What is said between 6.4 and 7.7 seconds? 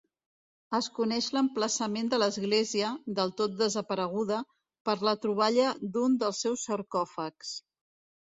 seus sarcòfags.